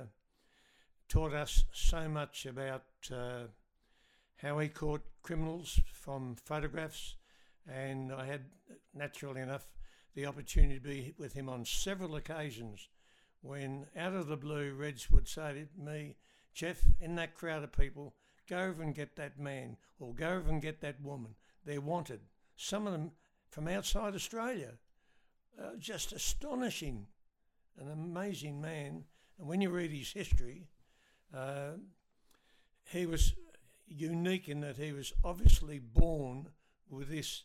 taught 1.09 1.33
us 1.33 1.65
so 1.73 2.07
much 2.07 2.45
about 2.45 2.85
uh, 3.13 3.43
how 4.37 4.57
he 4.59 4.69
caught 4.69 5.03
criminals 5.21 5.79
from 5.93 6.35
photographs, 6.35 7.15
and 7.67 8.11
I 8.11 8.25
had, 8.25 8.45
naturally 8.95 9.41
enough, 9.41 9.67
the 10.15 10.25
opportunity 10.25 10.75
to 10.75 10.81
be 10.81 11.13
with 11.17 11.33
him 11.33 11.49
on 11.49 11.65
several 11.65 12.15
occasions 12.15 12.87
when, 13.41 13.87
out 13.95 14.13
of 14.13 14.27
the 14.27 14.37
blue, 14.37 14.73
Reg 14.73 14.99
would 15.11 15.27
say 15.27 15.65
to 15.65 15.81
me, 15.83 16.15
Geoff, 16.53 16.83
in 16.99 17.15
that 17.15 17.35
crowd 17.35 17.63
of 17.63 17.71
people, 17.71 18.13
go 18.49 18.59
over 18.59 18.83
and 18.83 18.93
get 18.93 19.15
that 19.15 19.39
man, 19.39 19.77
or 19.99 20.13
go 20.13 20.29
over 20.29 20.49
and 20.49 20.61
get 20.61 20.81
that 20.81 21.01
woman. 21.01 21.35
They're 21.65 21.81
wanted. 21.81 22.19
Some 22.55 22.85
of 22.87 22.93
them 22.93 23.11
from 23.49 23.67
outside 23.67 24.15
Australia. 24.15 24.73
Uh, 25.59 25.75
just 25.79 26.11
astonishing. 26.11 27.07
An 27.79 27.89
amazing 27.89 28.61
man. 28.61 29.05
And 29.39 29.47
when 29.47 29.61
you 29.61 29.69
read 29.69 29.91
his 29.91 30.11
history, 30.11 30.67
uh, 31.33 31.71
he 32.85 33.05
was 33.05 33.33
unique 33.87 34.49
in 34.49 34.61
that 34.61 34.77
he 34.77 34.91
was 34.91 35.13
obviously 35.23 35.79
born 35.79 36.47
with 36.89 37.09
this 37.09 37.43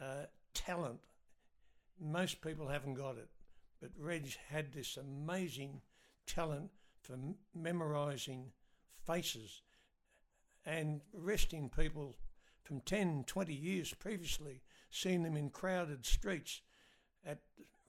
uh, 0.00 0.26
talent. 0.52 1.00
Most 2.00 2.40
people 2.40 2.68
haven't 2.68 2.94
got 2.94 3.16
it, 3.16 3.28
but 3.80 3.90
Reg 3.98 4.36
had 4.48 4.72
this 4.72 4.96
amazing 4.96 5.80
talent 6.26 6.70
for 7.00 7.16
memorising 7.54 8.52
faces 9.06 9.62
and 10.64 11.02
arresting 11.18 11.68
people 11.68 12.16
from 12.62 12.80
10, 12.80 13.24
20 13.26 13.52
years 13.52 13.92
previously, 13.92 14.62
seeing 14.90 15.22
them 15.22 15.36
in 15.36 15.50
crowded 15.50 16.06
streets, 16.06 16.62
at 17.26 17.38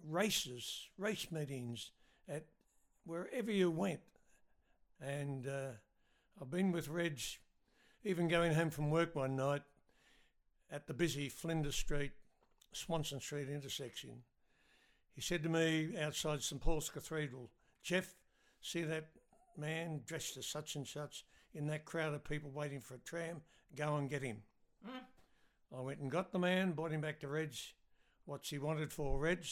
races, 0.04 0.90
race 0.98 1.32
meetings, 1.32 1.92
at 2.28 2.46
wherever 3.06 3.52
you 3.52 3.72
went. 3.72 4.02
And 5.00 5.48
uh, 5.48 5.72
I've 6.42 6.52
been 6.52 6.72
with 6.72 6.90
Reg, 6.90 7.22
even 8.04 8.28
going 8.28 8.54
home 8.54 8.70
from 8.70 8.92
work 8.92 9.16
one 9.16 9.36
night 9.36 9.64
at 10.70 10.88
the 10.88 10.94
busy 10.94 11.30
Flinders 11.30 11.76
Street, 11.76 12.12
Swanston 12.74 13.22
Street 13.22 13.50
intersection. 13.50 14.24
He 15.16 15.22
said 15.22 15.44
to 15.44 15.50
me 15.50 15.96
outside 15.98 16.44
St 16.44 16.62
Paul's 16.62 16.90
Cathedral, 16.90 17.50
Geoff, 17.84 18.16
see 18.62 18.84
that 18.84 19.08
man 19.58 20.02
dressed 20.06 20.36
as 20.36 20.46
such 20.46 20.76
and 20.76 20.86
such 20.86 21.26
in 21.54 21.68
that 21.68 21.86
crowd 21.86 22.14
of 22.14 22.26
people 22.26 22.52
waiting 22.52 22.82
for 22.82 22.96
a 22.96 23.00
tram? 23.00 23.42
Go 23.76 23.96
and 23.96 24.10
get 24.10 24.22
him. 24.22 24.44
Mm. 24.86 25.78
I 25.78 25.82
went 25.82 26.00
and 26.00 26.12
got 26.12 26.32
the 26.32 26.40
man, 26.40 26.74
brought 26.74 26.92
him 26.92 27.02
back 27.02 27.22
to 27.22 27.30
Reg. 27.30 27.56
What's 28.26 28.50
he 28.50 28.60
wanted 28.60 28.92
for, 28.92 29.18
Reg? 29.18 29.46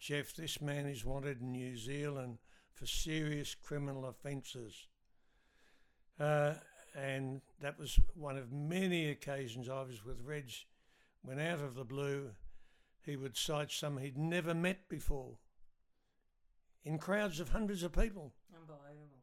Geoff, 0.00 0.34
this 0.34 0.60
man 0.60 0.86
is 0.86 1.04
wanted 1.04 1.40
in 1.40 1.52
New 1.52 1.76
Zealand 1.76 2.38
for 2.74 2.86
serious 2.86 3.54
criminal 3.54 4.06
offences. 4.06 4.86
Uh, 6.18 6.54
and 6.96 7.42
that 7.60 7.78
was 7.78 8.00
one 8.14 8.36
of 8.36 8.50
many 8.50 9.10
occasions 9.10 9.68
I 9.68 9.82
was 9.82 10.04
with 10.04 10.20
Reg 10.24 10.50
when 11.22 11.38
out 11.38 11.60
of 11.60 11.74
the 11.74 11.84
blue 11.84 12.30
he 13.04 13.16
would 13.16 13.36
sight 13.36 13.70
some 13.70 13.98
he'd 13.98 14.18
never 14.18 14.54
met 14.54 14.88
before 14.88 15.36
in 16.84 16.98
crowds 16.98 17.40
of 17.40 17.50
hundreds 17.50 17.82
of 17.82 17.92
people. 17.92 18.32
Unbelievable. 18.54 19.18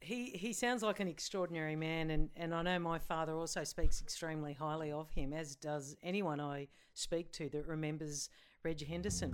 He, 0.00 0.30
he 0.30 0.52
sounds 0.52 0.82
like 0.82 1.00
an 1.00 1.08
extraordinary 1.08 1.76
man, 1.76 2.10
and, 2.10 2.28
and 2.36 2.54
I 2.54 2.60
know 2.62 2.78
my 2.78 2.98
father 2.98 3.32
also 3.32 3.64
speaks 3.64 4.02
extremely 4.02 4.52
highly 4.52 4.92
of 4.92 5.10
him, 5.10 5.32
as 5.32 5.56
does 5.56 5.96
anyone 6.02 6.40
I 6.40 6.68
speak 6.92 7.32
to 7.32 7.48
that 7.50 7.66
remembers 7.66 8.28
Reg 8.62 8.86
Henderson. 8.86 9.32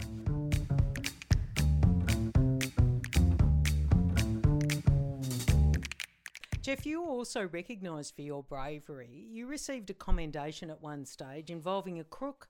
Geoff, 6.63 6.85
you 6.85 7.03
were 7.03 7.09
also 7.09 7.49
recognised 7.49 8.15
for 8.15 8.23
your 8.23 8.43
bravery. 8.43 9.27
You 9.31 9.47
received 9.47 9.89
a 9.91 9.95
commendation 9.95 10.69
at 10.69 10.83
one 10.83 11.07
stage 11.07 11.51
involving 11.51 11.99
a 11.99 12.05
crook 12.05 12.50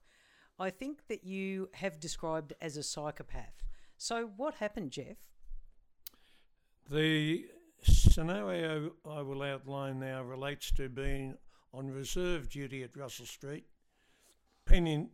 I 0.61 0.69
think 0.69 1.07
that 1.07 1.23
you 1.23 1.69
have 1.73 1.99
described 1.99 2.53
as 2.61 2.77
a 2.77 2.83
psychopath. 2.83 3.63
So, 3.97 4.29
what 4.37 4.53
happened, 4.53 4.91
Geoff? 4.91 5.17
The 6.87 7.47
scenario 7.81 8.91
I 9.03 9.23
will 9.23 9.41
outline 9.41 9.99
now 9.99 10.21
relates 10.21 10.69
to 10.73 10.87
being 10.87 11.35
on 11.73 11.89
reserve 11.89 12.47
duty 12.47 12.83
at 12.83 12.95
Russell 12.95 13.25
Street, 13.25 13.65
pending 14.65 15.09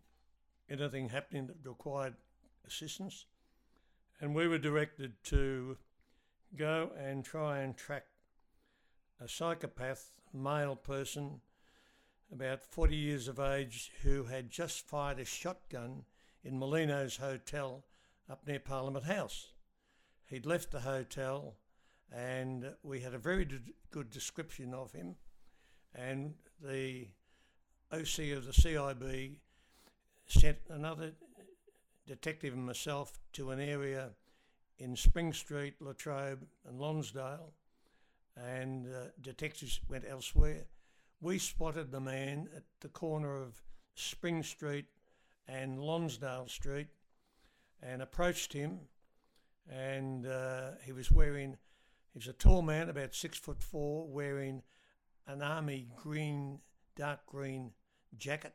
anything 0.70 1.08
happening 1.08 1.48
that 1.48 1.66
required 1.66 2.16
assistance. 2.68 3.26
And 4.20 4.36
we 4.36 4.50
were 4.50 4.58
directed 4.58 5.14
to 5.26 5.78
go 6.58 6.92
and 7.00 7.24
try 7.24 7.60
and 7.60 7.78
track 7.78 8.04
a 9.22 9.30
psychopath 9.30 10.12
male 10.34 10.76
person 10.76 11.40
about 12.32 12.64
40 12.64 12.96
years 12.96 13.28
of 13.28 13.40
age 13.40 13.92
who 14.04 14.26
had 14.26 14.50
just 14.50 14.88
fired 14.88 15.20
a 15.20 15.26
shotgun 15.26 16.04
in 16.44 16.60
Molino's 16.60 17.18
Hotel 17.18 17.84
up 18.30 18.46
near 18.46 18.60
Parliament 18.60 19.06
House. 19.06 19.54
He'd 20.26 20.46
left 20.46 20.72
the 20.72 20.82
hotel 20.82 21.56
and 22.12 22.74
we 22.84 23.02
had 23.02 23.14
a 23.14 23.20
very 23.20 23.48
good 23.92 24.10
description 24.10 24.74
of 24.74 24.92
him. 24.92 25.16
And 25.96 26.36
the 26.62 27.08
OC 27.92 28.32
of 28.36 28.46
the 28.46 28.54
CIB 28.54 29.38
sent 30.28 30.58
another 30.70 31.14
detective 32.06 32.54
and 32.54 32.66
myself 32.66 33.20
to 33.34 33.52
an 33.52 33.60
area 33.60 34.12
in 34.80 34.96
Spring 34.96 35.34
Street, 35.34 35.76
Latrobe, 35.80 36.46
and 36.68 36.80
Lonsdale, 36.80 37.54
and 38.36 38.86
uh, 38.88 39.08
detectives 39.22 39.80
went 39.90 40.06
elsewhere 40.08 40.66
we 41.20 41.40
spotted 41.40 41.92
the 41.92 42.00
man 42.00 42.50
at 42.56 42.64
the 42.82 42.90
corner 42.90 43.36
of 43.36 43.62
Spring 43.96 44.44
Street 44.44 44.86
and 45.48 45.80
Lonsdale 45.80 46.48
Street 46.48 46.88
and 47.82 48.02
approached 48.02 48.54
him. 48.54 48.80
And 49.70 50.28
uh, 50.28 50.72
he 50.86 50.92
was 50.92 51.12
wearing, 51.12 51.58
he 52.14 52.20
was 52.20 52.28
a 52.28 52.34
tall 52.34 52.62
man, 52.62 52.90
about 52.90 53.16
six 53.16 53.38
foot 53.38 53.62
four, 53.62 54.08
wearing 54.08 54.62
an 55.26 55.42
army 55.42 55.88
green, 55.96 56.60
dark 56.96 57.26
green 57.26 57.72
jacket. 58.18 58.54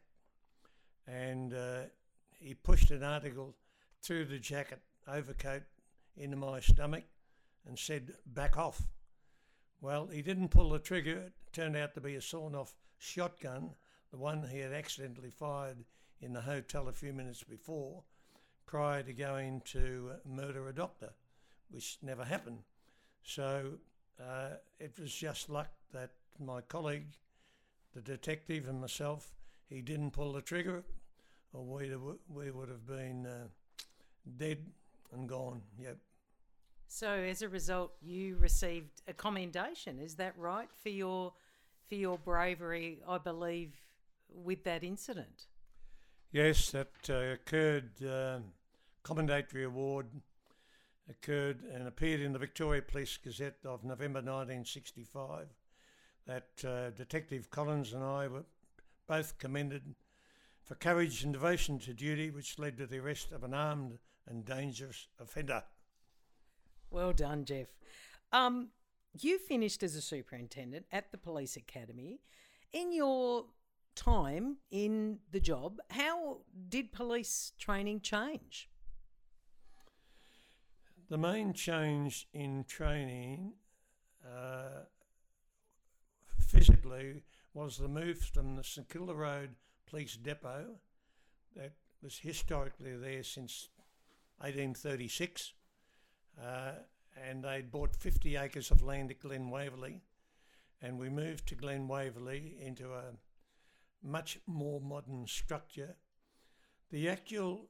And 1.06 1.52
uh, 1.52 1.82
he 2.30 2.54
pushed 2.54 2.90
an 2.90 3.02
article 3.02 3.56
through 4.02 4.26
the 4.26 4.38
jacket 4.38 4.80
overcoat 5.06 5.62
into 6.16 6.36
my 6.36 6.60
stomach 6.60 7.04
and 7.66 7.78
said, 7.78 8.14
Back 8.26 8.56
off. 8.56 8.82
Well, 9.82 10.06
he 10.06 10.22
didn't 10.22 10.50
pull 10.50 10.70
the 10.70 10.78
trigger. 10.78 11.16
It 11.26 11.32
turned 11.52 11.76
out 11.76 11.94
to 11.94 12.00
be 12.00 12.14
a 12.14 12.20
sawn 12.20 12.54
off 12.54 12.72
shotgun, 12.98 13.70
the 14.12 14.16
one 14.16 14.46
he 14.48 14.60
had 14.60 14.72
accidentally 14.72 15.30
fired 15.30 15.78
in 16.20 16.32
the 16.32 16.40
hotel 16.40 16.86
a 16.86 16.92
few 16.92 17.12
minutes 17.12 17.42
before, 17.42 18.04
prior 18.64 19.02
to 19.02 19.12
going 19.12 19.60
to 19.72 20.12
murder 20.24 20.68
a 20.68 20.72
doctor, 20.72 21.10
which 21.68 21.98
never 22.00 22.24
happened. 22.24 22.60
So 23.24 23.72
uh, 24.20 24.50
it 24.78 24.96
was 25.00 25.12
just 25.12 25.50
luck 25.50 25.70
that 25.92 26.10
my 26.38 26.60
colleague, 26.60 27.08
the 27.92 28.02
detective, 28.02 28.68
and 28.68 28.80
myself, 28.80 29.32
he 29.68 29.82
didn't 29.82 30.12
pull 30.12 30.32
the 30.32 30.42
trigger, 30.42 30.84
or 31.52 31.64
we 31.64 31.90
we 32.28 32.52
would 32.52 32.68
have 32.68 32.86
been 32.86 33.26
uh, 33.26 33.48
dead 34.36 34.64
and 35.12 35.28
gone. 35.28 35.62
Yep. 35.76 35.98
So 36.94 37.08
as 37.08 37.40
a 37.40 37.48
result, 37.48 37.92
you 38.02 38.36
received 38.36 39.00
a 39.08 39.14
commendation. 39.14 39.98
Is 39.98 40.16
that 40.16 40.36
right 40.36 40.68
for 40.82 40.90
your 40.90 41.32
for 41.88 41.94
your 41.94 42.18
bravery? 42.18 42.98
I 43.08 43.16
believe 43.16 43.80
with 44.28 44.64
that 44.64 44.84
incident. 44.84 45.46
Yes, 46.32 46.70
that 46.72 46.92
uh, 47.08 47.32
occurred. 47.32 47.90
Uh, 48.06 48.40
commendatory 49.04 49.64
award 49.64 50.06
occurred 51.08 51.62
and 51.72 51.88
appeared 51.88 52.20
in 52.20 52.34
the 52.34 52.38
Victoria 52.38 52.82
Police 52.82 53.16
Gazette 53.16 53.64
of 53.64 53.84
November 53.84 54.18
1965. 54.18 55.46
That 56.26 56.50
uh, 56.62 56.90
Detective 56.90 57.50
Collins 57.50 57.94
and 57.94 58.04
I 58.04 58.28
were 58.28 58.44
both 59.06 59.38
commended 59.38 59.94
for 60.62 60.74
courage 60.74 61.24
and 61.24 61.32
devotion 61.32 61.78
to 61.80 61.94
duty, 61.94 62.30
which 62.30 62.58
led 62.58 62.76
to 62.76 62.86
the 62.86 62.98
arrest 62.98 63.32
of 63.32 63.44
an 63.44 63.54
armed 63.54 63.98
and 64.28 64.44
dangerous 64.44 65.08
offender. 65.18 65.62
Well 66.92 67.14
done, 67.14 67.46
Geoff. 67.46 67.68
Um, 68.32 68.68
you 69.18 69.38
finished 69.38 69.82
as 69.82 69.96
a 69.96 70.02
superintendent 70.02 70.84
at 70.92 71.10
the 71.10 71.16
police 71.16 71.56
academy. 71.56 72.20
In 72.72 72.92
your 72.92 73.46
time 73.94 74.58
in 74.70 75.18
the 75.30 75.40
job, 75.40 75.78
how 75.90 76.40
did 76.68 76.92
police 76.92 77.52
training 77.58 78.00
change? 78.00 78.68
The 81.08 81.16
main 81.16 81.54
change 81.54 82.28
in 82.34 82.64
training 82.64 83.54
uh, 84.24 84.84
physically 86.38 87.24
was 87.54 87.78
the 87.78 87.88
move 87.88 88.18
from 88.18 88.56
the 88.56 88.64
St 88.64 88.88
Kilda 88.88 89.14
Road 89.14 89.50
Police 89.86 90.16
Depot 90.16 90.76
that 91.56 91.72
was 92.02 92.18
historically 92.18 92.96
there 92.96 93.22
since 93.22 93.68
1836 94.38 95.52
uh, 96.40 96.72
and 97.28 97.44
they'd 97.44 97.70
bought 97.70 97.96
50 97.96 98.36
acres 98.36 98.70
of 98.70 98.82
land 98.82 99.10
at 99.10 99.20
Glen 99.20 99.50
Waverley, 99.50 100.02
and 100.80 100.98
we 100.98 101.08
moved 101.08 101.46
to 101.48 101.54
Glen 101.54 101.88
Waverley 101.88 102.56
into 102.60 102.92
a 102.92 103.12
much 104.02 104.38
more 104.46 104.80
modern 104.80 105.26
structure. 105.26 105.94
The 106.90 107.08
actual 107.08 107.68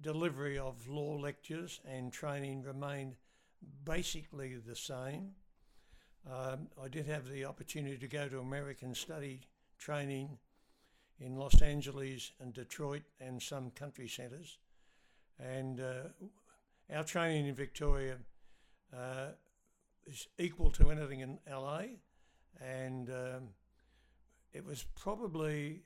delivery 0.00 0.58
of 0.58 0.88
law 0.88 1.16
lectures 1.16 1.80
and 1.86 2.12
training 2.12 2.62
remained 2.62 3.16
basically 3.84 4.56
the 4.56 4.76
same. 4.76 5.32
Um, 6.26 6.68
I 6.82 6.88
did 6.88 7.06
have 7.06 7.28
the 7.28 7.44
opportunity 7.44 7.96
to 7.98 8.08
go 8.08 8.28
to 8.28 8.40
American 8.40 8.94
study 8.94 9.42
training 9.78 10.38
in 11.20 11.36
Los 11.36 11.62
Angeles 11.62 12.32
and 12.40 12.52
Detroit 12.52 13.02
and 13.20 13.40
some 13.40 13.70
country 13.70 14.08
centres. 14.08 14.58
And 15.38 15.80
uh, 15.80 16.08
our 16.94 17.04
training 17.04 17.46
in 17.46 17.54
Victoria 17.54 18.16
uh, 18.96 19.28
is 20.06 20.28
equal 20.38 20.70
to 20.72 20.90
anything 20.90 21.20
in 21.20 21.38
LA, 21.50 21.82
and 22.60 23.10
um, 23.10 23.48
it 24.52 24.64
was 24.64 24.84
probably 24.94 25.82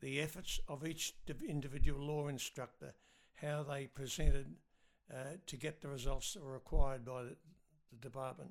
the 0.00 0.20
efforts 0.20 0.58
of 0.68 0.86
each 0.86 1.14
individual 1.48 2.04
law 2.04 2.28
instructor, 2.28 2.92
how 3.34 3.62
they 3.62 3.86
presented 3.86 4.54
uh, 5.12 5.36
to 5.46 5.56
get 5.56 5.80
the 5.80 5.88
results 5.88 6.34
that 6.34 6.42
were 6.42 6.52
required 6.52 7.04
by 7.04 7.22
the, 7.22 7.36
the 7.90 7.96
department. 8.00 8.50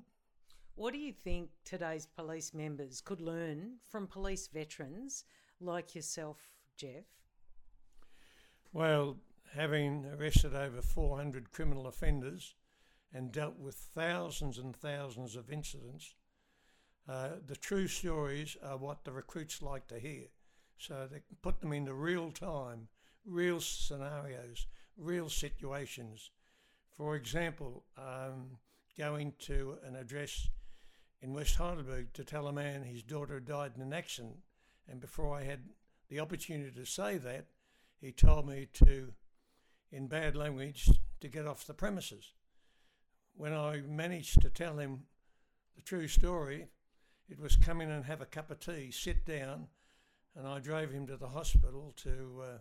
What 0.74 0.92
do 0.92 0.98
you 0.98 1.12
think 1.12 1.50
today's 1.64 2.06
police 2.06 2.54
members 2.54 3.02
could 3.02 3.20
learn 3.20 3.74
from 3.90 4.06
police 4.06 4.46
veterans 4.46 5.24
like 5.60 5.94
yourself, 5.94 6.38
Geoff? 6.76 7.04
Well, 8.72 9.18
having 9.54 10.06
arrested 10.06 10.54
over 10.54 10.80
400 10.80 11.52
criminal 11.52 11.86
offenders 11.86 12.54
and 13.12 13.32
dealt 13.32 13.58
with 13.58 13.74
thousands 13.74 14.58
and 14.58 14.74
thousands 14.74 15.36
of 15.36 15.50
incidents, 15.50 16.14
uh, 17.08 17.30
the 17.46 17.56
true 17.56 17.86
stories 17.86 18.56
are 18.64 18.76
what 18.76 19.04
the 19.04 19.12
recruits 19.12 19.60
like 19.60 19.86
to 19.88 19.98
hear. 19.98 20.26
So 20.78 21.08
they 21.10 21.20
put 21.42 21.60
them 21.60 21.72
into 21.72 21.94
real 21.94 22.30
time, 22.30 22.88
real 23.24 23.60
scenarios, 23.60 24.66
real 24.96 25.28
situations. 25.28 26.30
For 26.96 27.16
example, 27.16 27.84
um, 27.98 28.58
going 28.96 29.34
to 29.40 29.78
an 29.84 29.96
address 29.96 30.48
in 31.20 31.32
West 31.32 31.56
Heidelberg 31.56 32.12
to 32.14 32.24
tell 32.24 32.48
a 32.48 32.52
man 32.52 32.82
his 32.82 33.02
daughter 33.02 33.34
had 33.34 33.46
died 33.46 33.72
in 33.76 33.82
an 33.82 33.92
accident, 33.92 34.38
and 34.88 35.00
before 35.00 35.36
I 35.36 35.44
had 35.44 35.60
the 36.08 36.20
opportunity 36.20 36.72
to 36.72 36.84
say 36.84 37.16
that, 37.18 37.46
he 38.00 38.10
told 38.10 38.48
me 38.48 38.66
to, 38.74 39.12
in 39.92 40.08
bad 40.08 40.34
language, 40.34 40.90
to 41.20 41.28
get 41.28 41.46
off 41.46 41.66
the 41.66 41.74
premises. 41.74 42.32
When 43.34 43.52
I 43.52 43.82
managed 43.86 44.40
to 44.40 44.50
tell 44.50 44.78
him 44.78 45.04
the 45.76 45.82
true 45.82 46.08
story, 46.08 46.66
it 47.28 47.38
was 47.38 47.56
come 47.56 47.80
in 47.80 47.90
and 47.90 48.04
have 48.04 48.20
a 48.20 48.26
cup 48.26 48.50
of 48.50 48.58
tea, 48.58 48.90
sit 48.90 49.24
down, 49.24 49.68
and 50.34 50.46
I 50.46 50.58
drove 50.58 50.90
him 50.90 51.06
to 51.06 51.16
the 51.16 51.28
hospital 51.28 51.94
to 51.98 52.42
uh, 52.42 52.58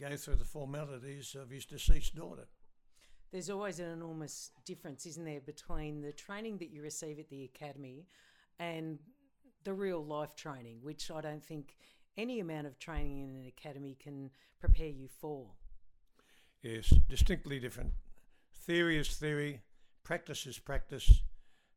go 0.00 0.16
through 0.16 0.36
the 0.36 0.44
formalities 0.44 1.34
of 1.34 1.50
his 1.50 1.64
deceased 1.64 2.14
daughter. 2.14 2.46
There's 3.30 3.50
always 3.50 3.80
an 3.80 3.90
enormous 3.90 4.50
difference, 4.64 5.06
isn't 5.06 5.24
there, 5.24 5.40
between 5.40 6.00
the 6.00 6.12
training 6.12 6.58
that 6.58 6.70
you 6.70 6.82
receive 6.82 7.18
at 7.18 7.28
the 7.28 7.44
academy 7.44 8.06
and 8.58 8.98
the 9.64 9.74
real 9.74 10.04
life 10.04 10.36
training, 10.36 10.78
which 10.82 11.10
I 11.10 11.20
don't 11.20 11.42
think 11.42 11.76
any 12.16 12.40
amount 12.40 12.66
of 12.66 12.78
training 12.78 13.20
in 13.20 13.30
an 13.30 13.46
academy 13.46 13.96
can 14.00 14.30
prepare 14.60 14.88
you 14.88 15.08
for. 15.08 15.48
Yes, 16.64 16.94
distinctly 17.10 17.60
different. 17.60 17.92
Theory 18.54 18.96
is 18.96 19.14
theory, 19.16 19.60
practice 20.02 20.46
is 20.46 20.58
practice, 20.58 21.20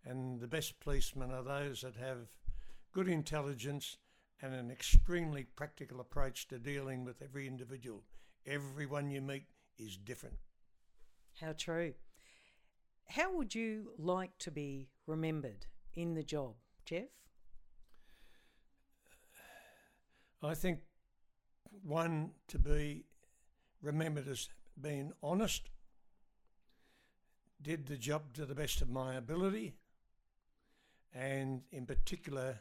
and 0.06 0.40
the 0.40 0.48
best 0.48 0.80
policemen 0.80 1.30
are 1.30 1.44
those 1.44 1.82
that 1.82 1.98
have 1.98 2.30
good 2.94 3.10
intelligence 3.10 3.98
and 4.42 4.54
an 4.54 4.72
extremely 4.72 5.44
practical 5.44 6.00
approach 6.00 6.48
to 6.48 6.58
dealing 6.58 7.04
with 7.04 7.22
every 7.22 7.48
individual. 7.48 8.02
Everyone 8.46 9.12
you 9.12 9.20
meet 9.20 9.44
is 9.78 9.98
different. 9.98 10.38
How 11.42 11.52
true. 11.52 11.94
How 13.10 13.36
would 13.36 13.54
you 13.54 13.92
like 13.98 14.38
to 14.40 14.52
be 14.52 14.88
remembered 15.06 15.66
in 15.96 16.14
the 16.14 16.24
job, 16.24 16.56
Geoff? 16.86 17.10
I 20.42 20.54
think 20.54 20.80
one 21.84 22.32
to 22.48 22.58
be 22.58 23.04
remembered 23.82 24.30
as 24.30 24.48
being 24.80 25.12
honest, 25.24 25.70
did 27.62 27.88
the 27.88 27.98
job 27.98 28.34
to 28.34 28.46
the 28.46 28.56
best 28.56 28.82
of 28.82 28.90
my 28.90 29.16
ability, 29.16 29.76
and 31.14 31.62
in 31.72 31.86
particular 31.86 32.60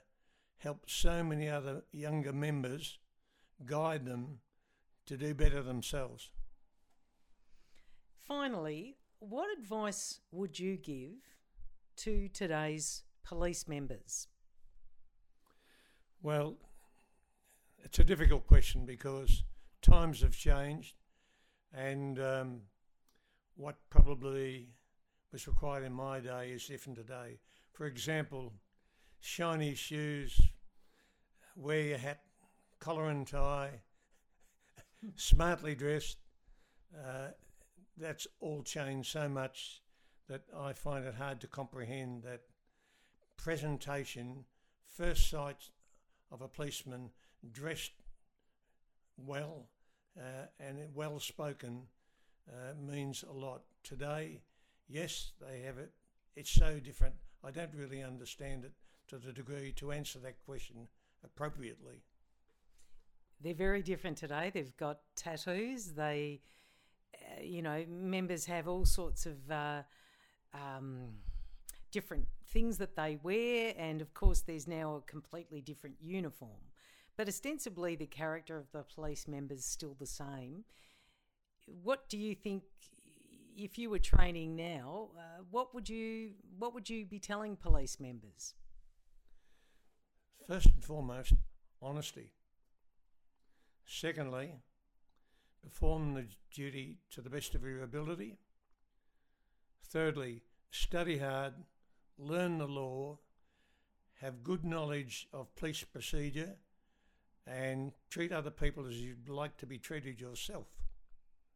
helped 0.59 0.91
so 0.91 1.23
many 1.23 1.49
other 1.49 1.83
younger 1.93 2.33
members 2.33 2.99
guide 3.65 4.07
them 4.07 4.39
to 5.05 5.17
do 5.17 5.35
better 5.35 5.63
themselves. 5.63 6.31
Finally, 8.27 8.97
what 9.19 9.49
advice 9.59 10.21
would 10.33 10.59
you 10.59 10.77
give 10.77 11.13
to 11.97 12.29
today's 12.29 13.05
police 13.23 13.69
members? 13.69 14.29
Well, 16.23 16.57
it's 17.85 17.99
a 17.99 18.05
difficult 18.05 18.47
question 18.47 18.85
because 18.85 19.45
times 19.81 20.23
have 20.23 20.37
changed, 20.37 20.95
and 21.73 22.19
um, 22.19 22.61
what 23.57 23.77
probably 23.91 24.69
was 25.33 25.47
required 25.47 25.85
in 25.85 25.93
my 25.93 26.21
day 26.21 26.51
is 26.51 26.67
different 26.67 26.97
today. 26.97 27.39
For 27.73 27.87
example, 27.87 28.53
shiny 29.21 29.75
shoes, 29.75 30.41
wear 31.55 31.81
your 31.81 31.99
hat, 31.99 32.21
collar 32.79 33.09
and 33.09 33.27
tie, 33.27 33.81
smartly 35.17 35.75
dressed. 35.75 36.19
Uh, 36.97 37.29
that's 37.99 38.27
all 38.41 38.63
changed 38.63 39.11
so 39.11 39.29
much 39.29 39.83
that 40.29 40.43
I 40.57 40.73
find 40.73 41.05
it 41.05 41.15
hard 41.15 41.41
to 41.41 41.47
comprehend 41.47 42.23
that 42.25 42.43
presentation, 43.37 44.45
first 44.85 45.31
sight 45.31 45.71
of 46.31 46.43
a 46.43 46.49
policeman 46.49 47.11
dressed 47.53 47.93
well 49.17 49.69
uh, 50.19 50.47
and 50.61 50.79
well 50.95 51.19
spoken 51.21 51.83
uh, 52.49 52.75
means 52.81 53.25
a 53.29 53.33
lot. 53.33 53.63
Today, 53.83 54.41
yes, 54.89 55.33
they 55.41 55.61
have 55.61 55.79
it. 55.79 55.93
It's 56.35 56.51
so 56.51 56.79
different. 56.79 57.15
I 57.45 57.51
don't 57.51 57.73
really 57.75 58.03
understand 58.03 58.65
it 58.65 58.73
to 59.09 59.19
the 59.19 59.33
degree 59.33 59.73
to 59.77 59.93
answer 59.93 60.19
that 60.21 60.45
question 60.45 60.89
appropriately. 61.25 62.03
They're 63.41 63.55
very 63.55 63.83
different 63.83 64.17
today. 64.17 64.51
They've 64.53 64.77
got 64.77 65.01
tattoos. 65.15 65.93
They, 65.93 66.41
uh, 67.15 67.43
you 67.43 67.63
know, 67.63 67.85
members 67.89 68.47
have 68.47 68.67
all 68.67 68.85
sorts 68.85 69.27
of 69.27 69.51
uh, 69.51 69.83
um, 70.55 71.09
different 71.91 72.27
things 72.49 72.79
that 72.79 72.97
they 72.97 73.19
wear, 73.23 73.75
and 73.77 74.01
of 74.01 74.15
course, 74.15 74.41
there's 74.41 74.67
now 74.67 74.97
a 74.97 75.01
completely 75.03 75.61
different 75.61 75.97
uniform. 76.01 76.73
But 77.17 77.29
ostensibly, 77.29 77.97
the 77.97 78.07
character 78.07 78.59
of 78.59 78.71
the 78.73 78.83
police 78.83 79.27
members 79.27 79.65
still 79.65 79.97
the 79.99 80.07
same. 80.07 80.65
What 81.83 82.09
do 82.09 82.19
you 82.19 82.35
think? 82.35 82.63
If 83.57 83.79
you 83.79 83.89
were 83.89 83.99
training 83.99 84.55
now, 84.55 85.09
uh, 85.17 85.43
what 85.51 85.75
would 85.75 85.89
you 85.89 86.33
what 86.59 86.75
would 86.75 86.91
you 86.91 87.07
be 87.07 87.19
telling 87.19 87.57
police 87.57 87.99
members? 87.99 88.55
First 90.47 90.67
and 90.67 90.85
foremost, 90.85 91.33
honesty. 91.81 92.33
Secondly, 93.87 94.53
perform 95.63 96.15
the 96.15 96.27
duty 96.53 96.99
to 97.13 97.23
the 97.23 97.31
best 97.31 97.55
of 97.55 97.63
your 97.65 97.83
ability. 97.83 98.37
Thirdly, 99.83 100.43
study 100.71 101.19
hard, 101.19 101.55
learn 102.19 102.59
the 102.59 102.67
law, 102.67 103.19
have 104.21 104.45
good 104.45 104.65
knowledge 104.65 105.29
of 105.33 105.55
police 105.57 105.83
procedure, 105.83 106.57
and 107.47 107.93
treat 108.11 108.33
other 108.33 108.51
people 108.51 108.87
as 108.87 109.01
you'd 109.01 109.29
like 109.29 109.57
to 109.59 109.67
be 109.67 109.79
treated 109.79 110.21
yourself 110.21 110.67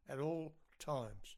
at 0.08 0.18
all 0.18 0.52
times. 0.78 1.36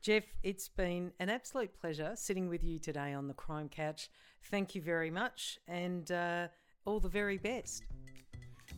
Geoff, 0.00 0.24
it's 0.42 0.68
been 0.68 1.12
an 1.18 1.28
absolute 1.28 1.78
pleasure 1.80 2.12
sitting 2.14 2.48
with 2.48 2.62
you 2.62 2.78
today 2.78 3.12
on 3.12 3.26
the 3.26 3.34
Crime 3.34 3.68
Couch. 3.68 4.10
Thank 4.44 4.74
you 4.74 4.82
very 4.82 5.10
much 5.10 5.58
and 5.66 6.10
uh, 6.10 6.48
all 6.84 7.00
the 7.00 7.08
very 7.08 7.36
best. 7.36 7.84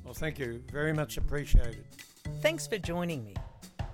Well, 0.04 0.14
thank 0.14 0.38
you. 0.38 0.62
Very 0.72 0.92
much 0.92 1.18
appreciated. 1.18 1.84
Thanks 2.40 2.66
for 2.66 2.78
joining 2.78 3.24
me. 3.24 3.34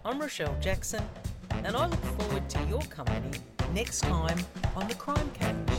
I'm 0.04 0.20
Rochelle 0.20 0.56
Jackson, 0.60 1.02
and 1.50 1.76
I 1.76 1.86
look 1.86 2.04
forward 2.18 2.48
to 2.50 2.62
your 2.64 2.82
company 2.82 3.38
next 3.74 4.00
time 4.00 4.38
on 4.76 4.86
the 4.86 4.94
Crime 4.94 5.30
Couch. 5.32 5.75